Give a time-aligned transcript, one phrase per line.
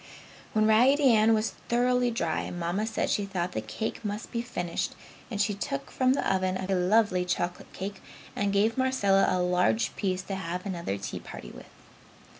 [0.53, 4.95] When Raggedy Ann was thoroughly dry, Mamma said she thought the cake must be finished
[5.29, 8.01] and she took from the oven a lovely chocolate cake
[8.35, 11.69] and gave Marcella a large piece to have another tea party with.